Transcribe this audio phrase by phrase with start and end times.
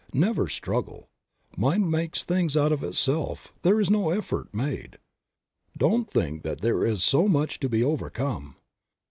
[0.15, 1.09] Never struggle,
[1.55, 4.97] Mind makes things out of Itself, there is no effort made.
[5.77, 8.55] Don't think that there is so much to be overcome.